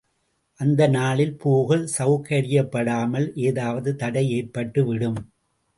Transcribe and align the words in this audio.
அந்த 0.59 0.87
நாளில் 0.87 1.35
போக 1.37 1.77
செளகரியப்படாமல் 1.97 3.27
ஏதாவது 3.47 3.95
தடை 3.95 4.25
ஏற்பட்டுவிடும். 4.33 5.21